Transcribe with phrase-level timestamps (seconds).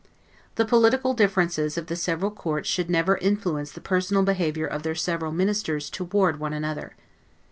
[0.55, 4.95] The political differences of the several courts should never influence the personal behavior of their
[4.95, 6.93] several ministers toward one another.